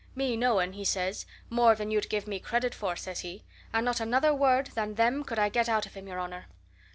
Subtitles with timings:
[0.15, 3.43] 'Me knowing,' he says, 'more than you'd give me credit for,' says he.
[3.71, 6.47] And not another word than them could I get out of him, your honour."